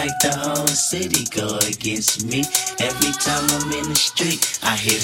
like 0.00 0.18
the 0.20 0.32
whole 0.32 0.66
city 0.66 1.24
go 1.26 1.58
against 1.68 2.24
me. 2.24 2.40
Every 2.78 3.12
time 3.20 3.44
I'm 3.50 3.70
in 3.72 3.86
the 3.90 3.94
street, 3.94 4.40
I 4.62 4.74
hear 4.74 4.98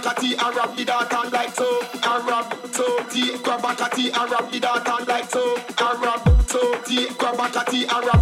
Bakati, 0.00 0.34
Arab, 0.38 0.76
me 0.78 0.84
that 0.84 1.12
and 1.12 1.30
like 1.30 1.50
so. 1.50 1.68
Arab, 2.02 2.72
so, 2.72 3.04
T, 3.10 3.36
Grab 3.42 3.60
Bakati, 3.60 4.10
Arab, 4.10 4.50
me 4.50 4.58
that 4.58 4.88
and 4.88 5.06
like 5.06 5.28
so. 5.28 5.56
Arab, 5.78 6.48
so, 6.48 6.80
T, 6.84 7.08
Grab 7.18 7.36
Bakati, 7.36 7.86
Arab. 7.86 8.19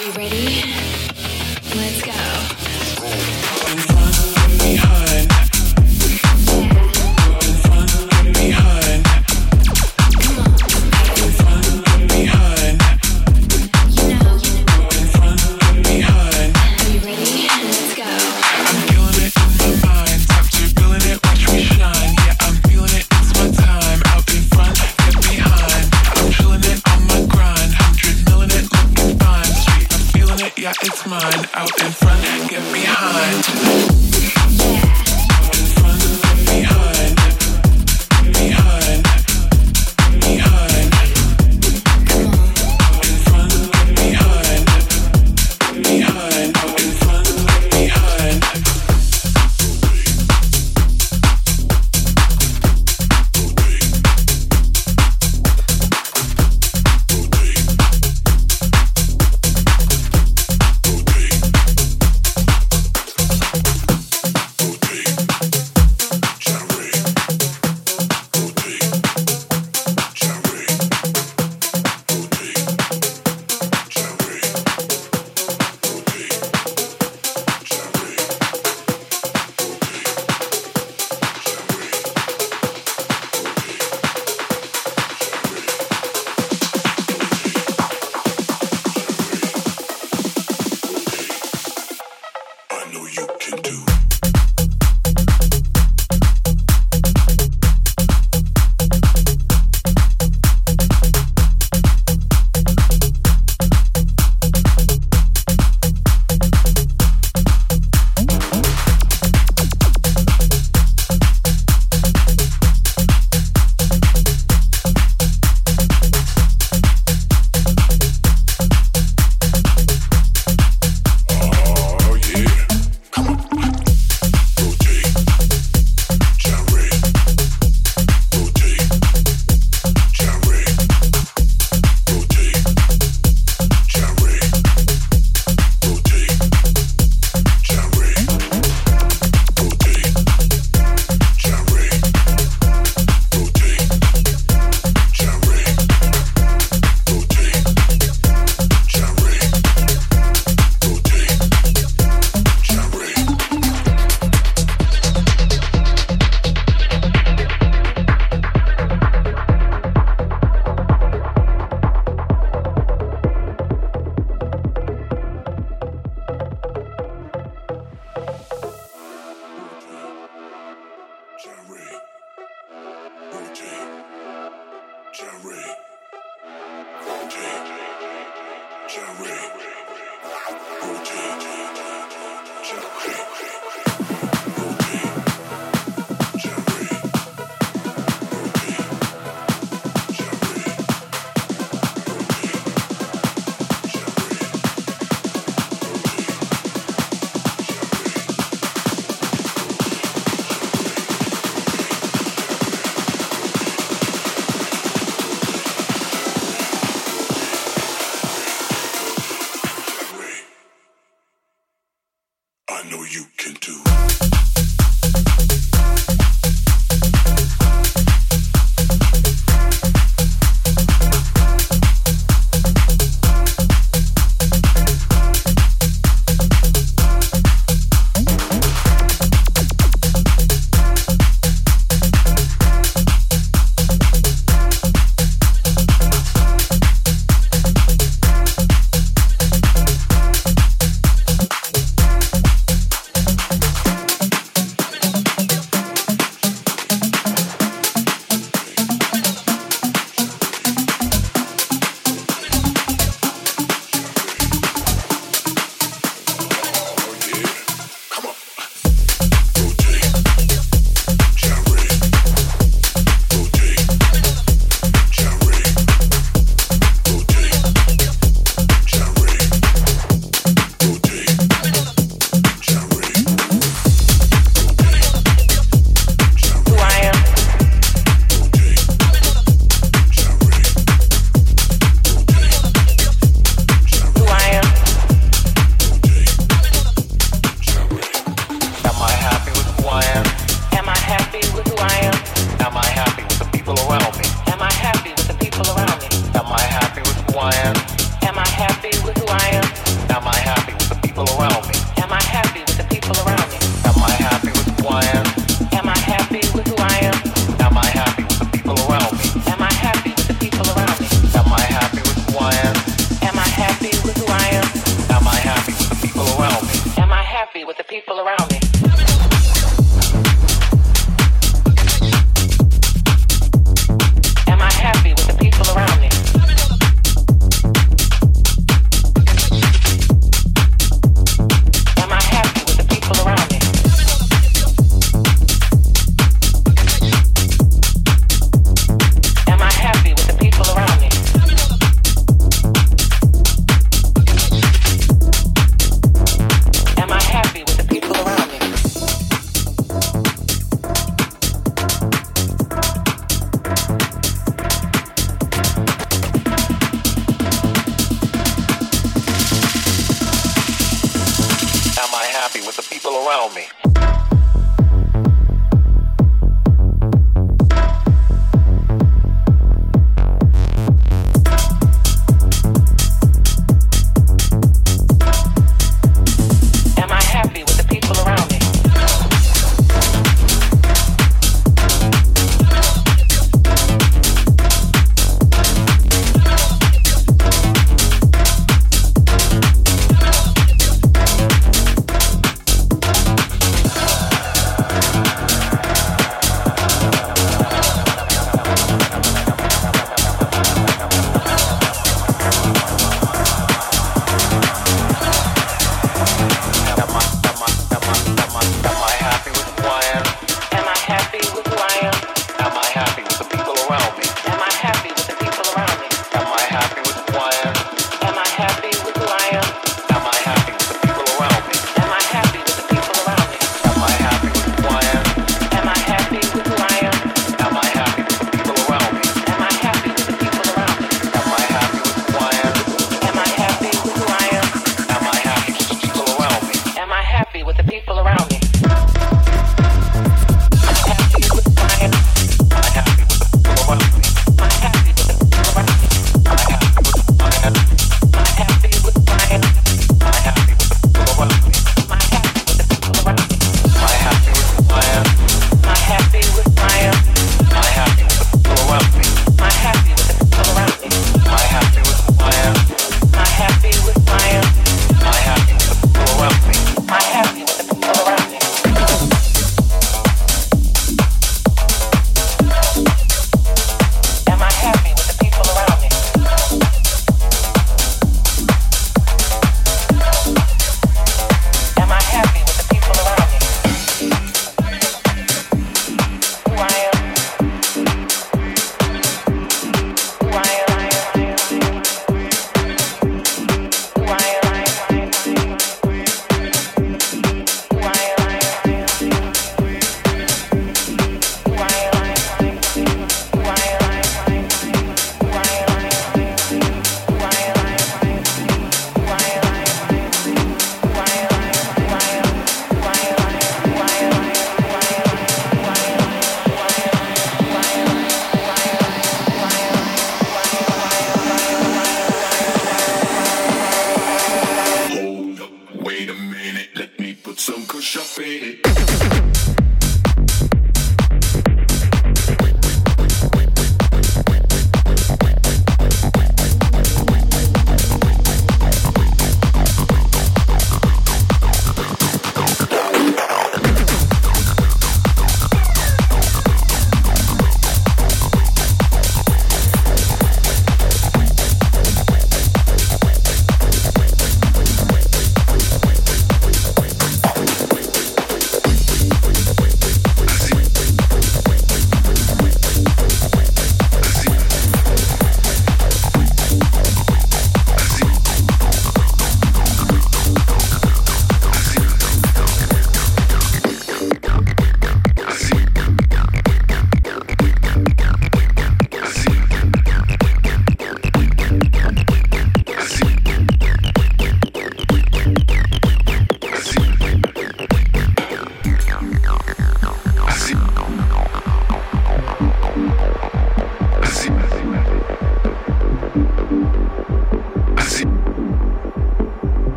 you 0.00 0.12
ready? 0.12 0.87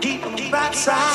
Keep 0.00 0.22
them 0.22 0.50
backside. 0.52 1.11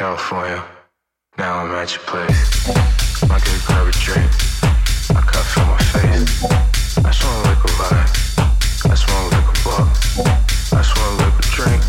California. 0.00 0.64
Now 1.36 1.58
I'm 1.60 1.72
at 1.72 1.92
your 1.92 2.00
place. 2.08 2.70
I 3.28 3.36
get 3.36 3.60
grab 3.68 3.84
a 3.84 3.92
drink. 4.00 4.32
I 5.12 5.20
cut 5.20 5.44
from 5.52 5.68
my 5.68 5.76
face. 5.92 6.40
I 7.04 7.12
just 7.12 7.20
wanna 7.22 7.44
lick 7.44 7.60
a 7.60 7.70
vibe. 7.76 8.08
I 8.40 8.96
just 8.96 9.04
wanna 9.12 9.28
lick 9.28 9.44
a 9.44 9.56
buck. 9.60 9.88
I 10.72 10.80
just 10.80 10.96
wanna 10.96 11.20
lick 11.20 11.36
a 11.36 11.44
drink. 11.52 11.82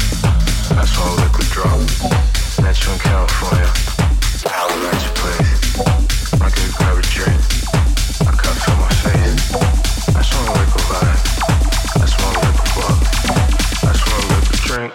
I 0.75 0.83
just 0.83 0.99
wanna 0.99 1.23
lick 1.23 1.39
a 1.39 1.43
drop. 1.55 1.79
Met 2.59 2.75
you 2.83 2.91
in 2.91 2.99
California. 2.99 3.71
Now 4.43 4.67
I'm 4.67 4.91
at 4.91 4.99
your 5.07 5.15
place. 5.15 5.61
I 6.35 6.51
get 6.51 6.67
grab 6.75 6.99
a 6.99 7.03
drink. 7.15 7.39
I 8.27 8.31
cut 8.35 8.57
from 8.59 8.77
my 8.83 8.91
face. 9.07 9.55
I 10.11 10.19
just 10.19 10.35
wanna 10.35 10.59
lick 10.59 10.73
a 10.75 10.83
vibe. 10.91 11.21
I 11.95 12.03
just 12.03 12.19
wanna 12.19 12.43
lick 12.43 12.59
a 12.59 12.67
buck. 12.75 12.99
I 13.87 13.95
just 13.95 14.03
wanna 14.03 14.27
lick 14.35 14.51
a 14.51 14.57
drink. 14.67 14.91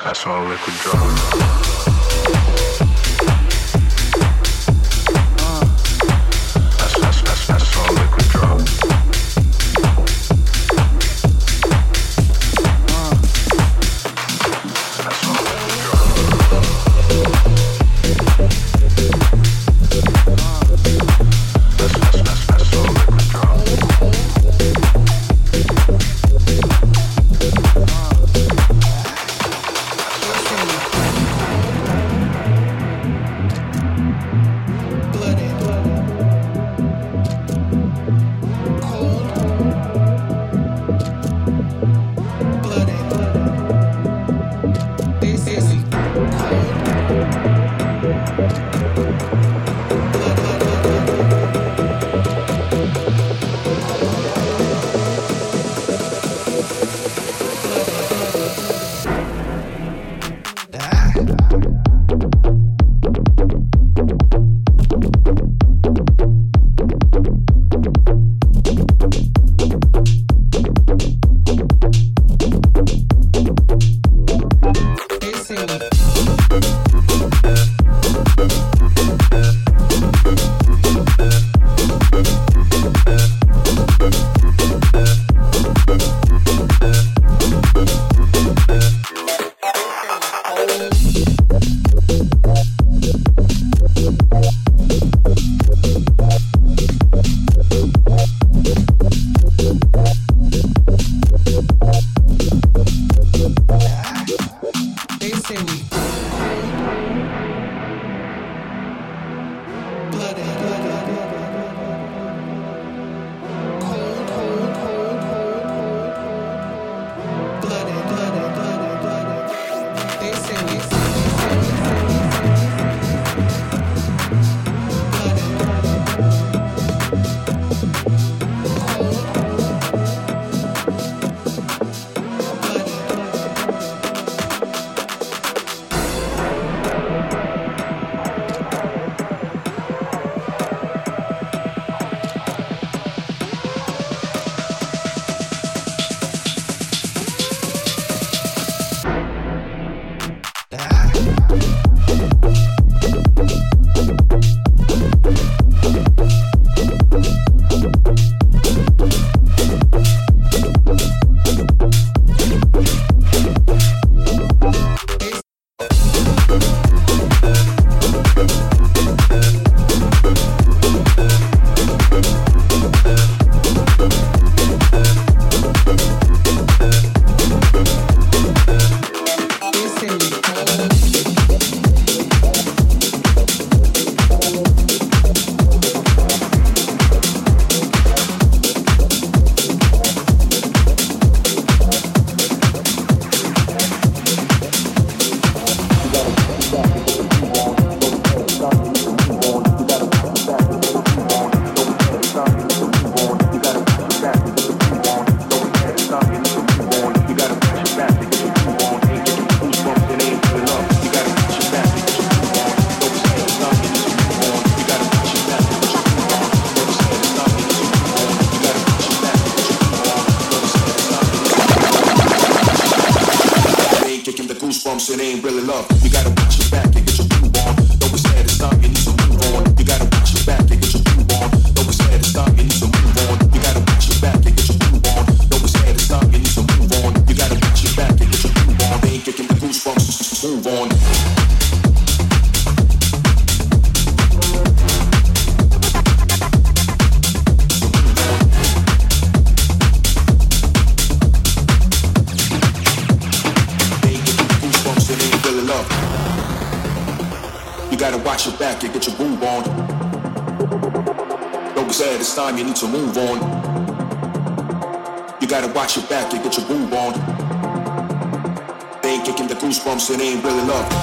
I 0.00 0.08
just 0.08 0.24
wanna 0.24 0.48
lick 0.48 0.64
a 0.64 0.72
drop. 0.80 0.99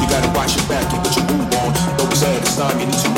You 0.08 0.14
gotta 0.14 0.32
watch 0.38 0.56
your 0.56 0.66
back 0.70 0.88
and 0.94 1.04
what 1.04 1.16
you 1.18 1.24
move 1.24 1.54
on. 1.60 1.74
Though 1.98 2.08
it's 2.08 2.20
sad, 2.22 2.42
it's 2.42 2.56
time 2.56 2.80
you 2.80 2.86
need 2.86 2.96
to 2.96 3.17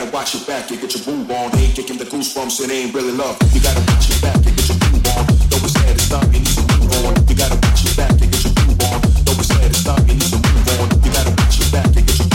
gotta 0.00 0.12
watch 0.12 0.34
your 0.34 0.44
back 0.46 0.70
You 0.70 0.78
get 0.78 0.94
your 0.94 1.04
boob 1.04 1.30
on. 1.30 1.54
Ain't 1.58 1.74
kicking 1.74 1.98
the 1.98 2.04
goosebumps, 2.04 2.64
it 2.64 2.70
ain't 2.70 2.94
really 2.94 3.12
love. 3.12 3.36
You 3.52 3.60
gotta 3.60 3.80
watch 3.92 4.08
your 4.08 4.20
back 4.20 4.36
You 4.46 4.52
get 4.52 4.68
your 4.68 4.78
boob 4.78 5.06
on. 5.08 5.26
Don't 5.50 5.62
be 5.62 5.68
sad, 5.68 5.94
it's 5.94 6.10
not, 6.10 6.24
you 6.32 6.40
need 6.40 6.56
to 6.56 6.62
move 6.72 7.04
on. 7.04 7.28
You 7.28 7.36
gotta 7.36 7.56
watch 7.60 7.84
your 7.84 7.94
back 7.96 8.12
You 8.20 8.26
get 8.28 8.44
your 8.44 8.54
boob 8.54 8.82
on. 8.82 9.00
Don't 9.24 9.36
be 9.36 9.44
sad, 9.44 9.70
it's 9.70 9.84
not, 9.84 10.00
you 10.08 10.14
need 10.14 10.32
to 10.32 10.36
move 10.40 10.80
on. 10.80 11.04
You 11.04 11.12
gotta 11.12 11.30
watch 11.36 11.58
your 11.60 11.68
back 11.70 11.86
You 11.94 12.02
get 12.02 12.18
your 12.18 12.29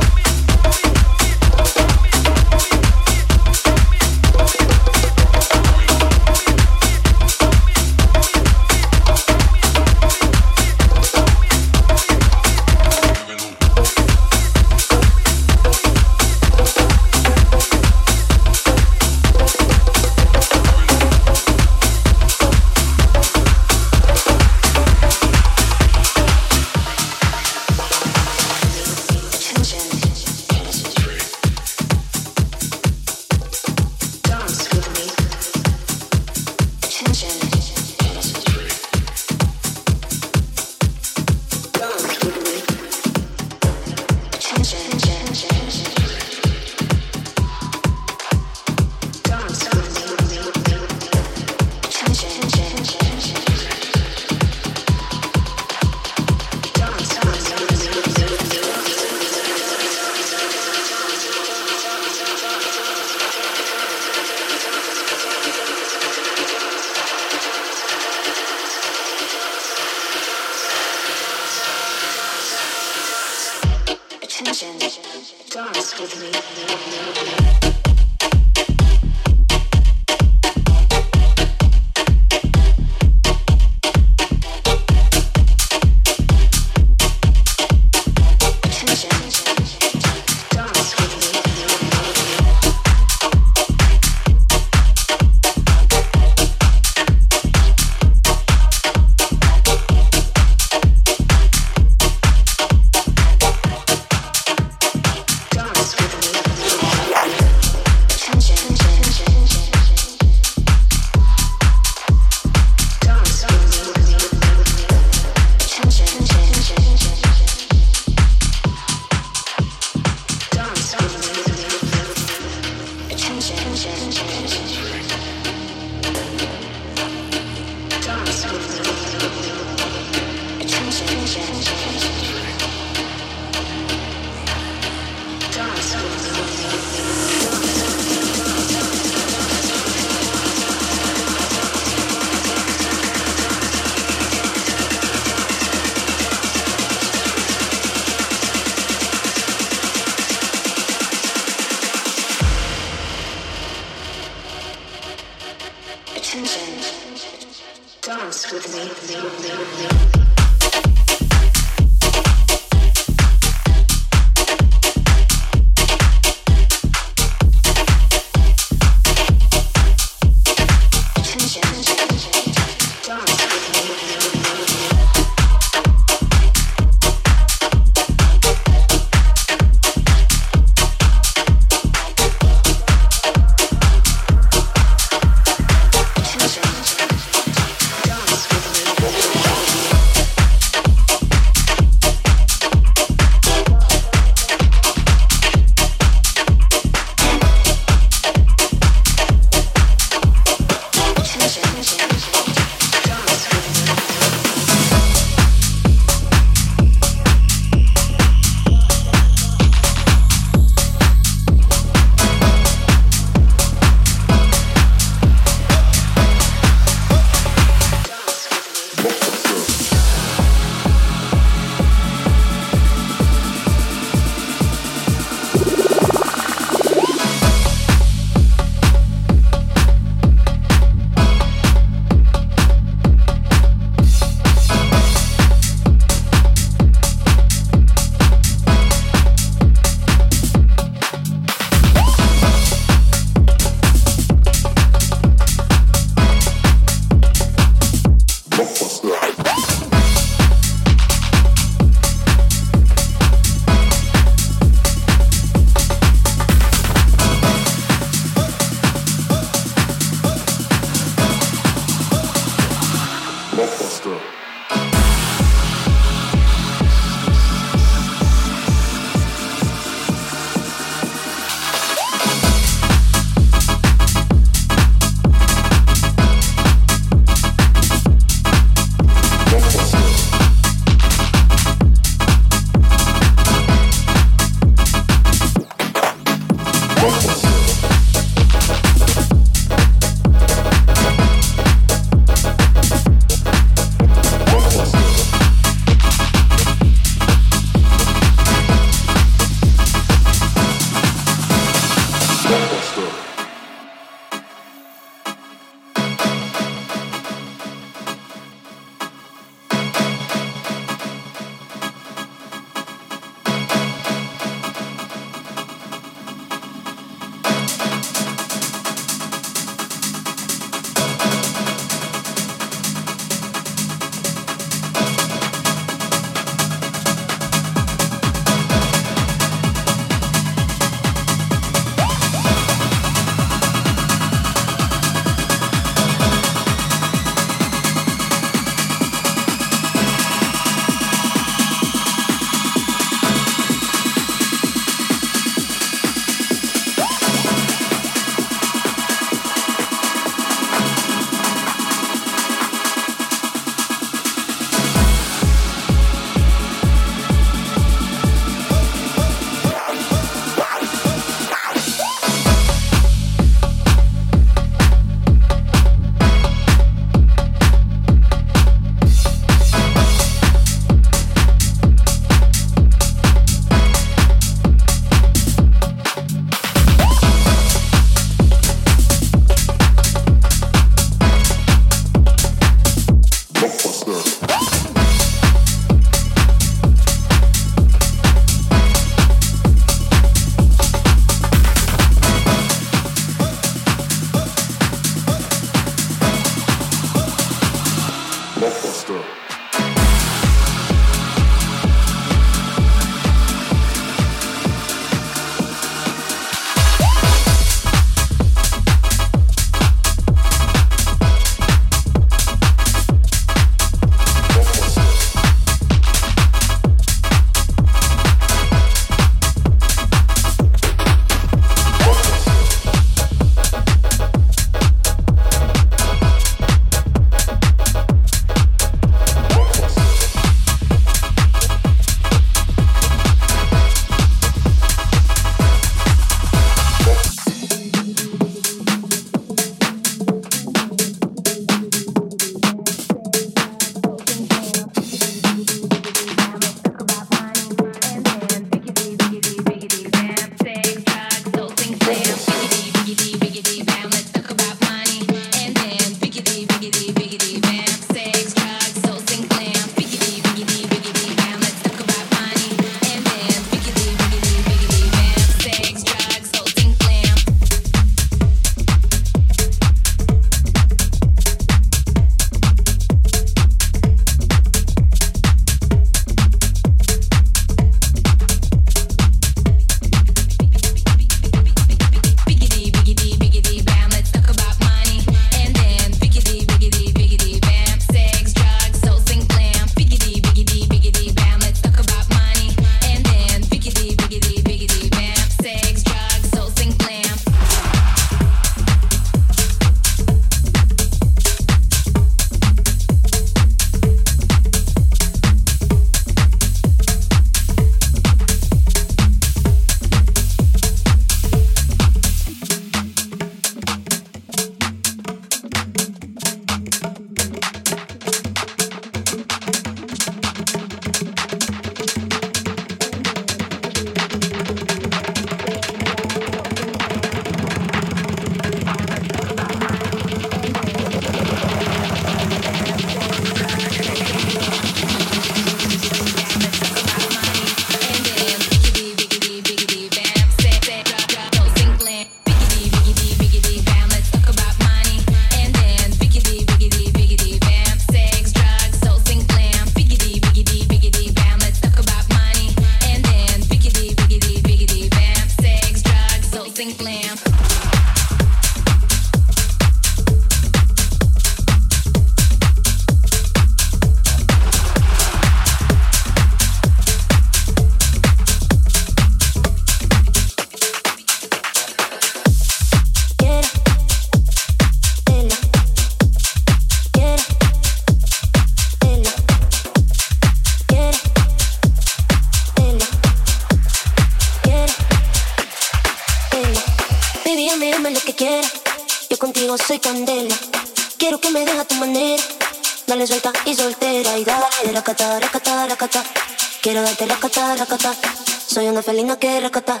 Soy 598.66 598.88
una 598.88 599.02
felina 599.02 599.38
que 599.38 599.60
recata. 599.60 600.00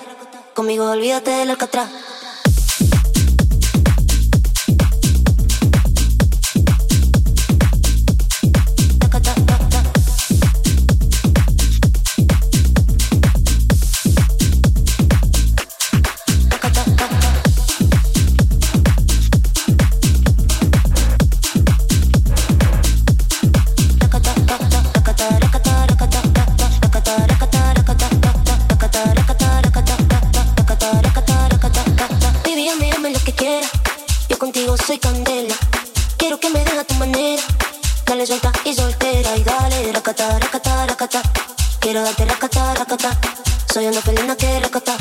Conmigo 0.54 0.90
olvídate 0.90 1.30
del 1.30 1.50
alcatraz. 1.50 1.90
suelta 38.26 38.52
y 38.64 38.74
soltera 38.74 39.36
y 39.36 39.44
dale 39.44 39.92
racata, 39.92 40.38
racata, 40.38 40.86
racata. 40.86 41.22
Quiero 41.78 42.02
darte 42.02 42.24
racata, 42.24 42.74
racata. 42.74 43.16
Soy 43.72 43.86
una 43.86 44.00
pelona 44.00 44.36
que 44.36 44.58
racata. 44.58 44.96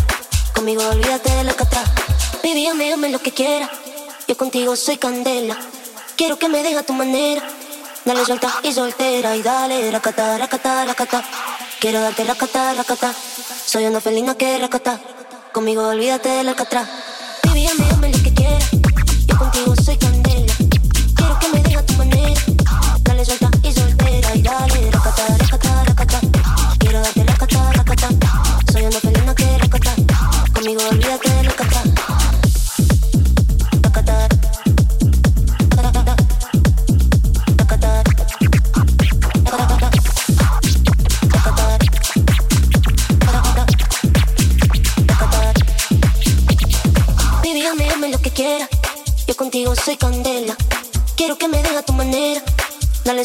Conmigo 0.53 0.87
olvídate 0.87 1.31
de 1.31 1.43
la 1.43 1.53
cata. 1.53 1.83
Baby, 2.43 2.67
ame, 2.67 2.93
ame 2.93 3.09
lo 3.09 3.19
que 3.19 3.31
quiera. 3.31 3.69
Yo 4.27 4.37
contigo 4.37 4.75
soy 4.75 4.97
candela. 4.97 5.57
Quiero 6.15 6.37
que 6.37 6.47
me 6.47 6.61
deja 6.61 6.83
tu 6.83 6.93
manera. 6.93 7.41
Dale 8.05 8.23
suelta 8.25 8.49
y 8.61 8.71
soltera 8.71 9.35
y 9.35 9.41
dale 9.41 9.89
racata, 9.89 10.37
racata, 10.37 10.85
racata. 10.85 11.23
Quiero 11.79 12.01
darte 12.01 12.23
racata, 12.23 12.75
racata. 12.75 13.11
Soy 13.65 13.85
una 13.85 14.01
felina 14.01 14.35
que 14.35 14.57
racata. 14.59 14.99
Conmigo 15.51 15.87
olvídate 15.87 16.29
del 16.29 16.49
alcatraz. 16.49 16.87
Baby, 17.43 17.67
ame, 17.67 17.89
ame 17.91 18.11
lo 18.11 18.23
que 18.23 18.33
quiera. 18.33 18.65
Yo 19.25 19.37
contigo 19.37 19.74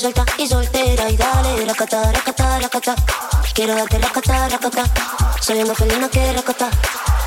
suelta 0.01 0.24
y 0.38 0.46
soltera 0.46 1.11
y 1.11 1.16
dale 1.16 1.64
racata, 1.66 2.11
racata, 2.11 2.59
racata. 2.59 2.94
Quiero 3.53 3.74
darte 3.74 3.98
racata, 3.98 4.48
racata. 4.48 4.84
Soy 5.40 5.61
una 5.61 5.74
felina 5.74 6.09
que 6.09 6.32
racata. 6.32 6.70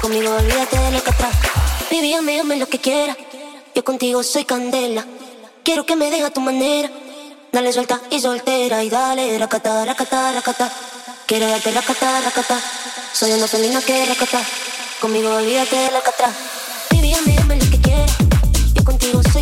Conmigo 0.02 0.36
olvídate 0.36 0.78
de 0.78 0.92
racata. 0.92 1.30
Baby, 1.92 2.14
ame, 2.16 2.40
ame 2.40 2.56
lo 2.58 2.68
que 2.68 2.80
quiera. 2.80 3.16
Yo 3.76 3.84
contigo 3.84 4.24
soy 4.24 4.46
candela. 4.46 5.06
Quiero 5.64 5.86
que 5.86 5.96
me 5.96 6.10
deja 6.10 6.32
tu 6.32 6.42
manera. 6.42 6.90
Dale 7.52 7.72
suelta 7.72 8.02
y 8.10 8.20
soltera 8.20 8.84
y 8.84 8.90
dale 8.90 9.38
racata, 9.38 9.86
racata, 9.86 10.32
racata. 10.32 10.72
Quiero 11.28 11.48
darte 11.48 11.72
racata, 11.72 12.22
racata. 12.22 12.60
Soy 13.14 13.32
una 13.34 13.48
felina 13.48 13.82
que 13.82 14.06
racata. 14.06 14.42
Conmigo 15.00 15.36
olvídate 15.36 15.76
de 15.76 15.90
racata. 15.92 16.32
Baby, 16.92 17.14
ame, 17.14 17.38
ame 17.38 17.56
lo 17.58 17.70
que 17.70 17.82
quiera. 17.82 18.14
Yo 18.74 18.84
contigo 18.84 19.22
soy 19.32 19.33